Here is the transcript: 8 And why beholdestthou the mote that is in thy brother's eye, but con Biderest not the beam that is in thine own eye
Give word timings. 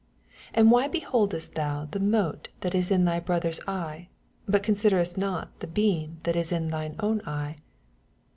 8 0.55 0.57
And 0.61 0.71
why 0.71 0.87
beholdestthou 0.87 1.91
the 1.91 1.99
mote 1.99 2.47
that 2.61 2.73
is 2.73 2.89
in 2.89 3.05
thy 3.05 3.19
brother's 3.19 3.59
eye, 3.67 4.07
but 4.47 4.63
con 4.63 4.73
Biderest 4.73 5.15
not 5.15 5.59
the 5.59 5.67
beam 5.67 6.19
that 6.23 6.35
is 6.35 6.51
in 6.51 6.69
thine 6.69 6.95
own 6.99 7.21
eye 7.27 7.57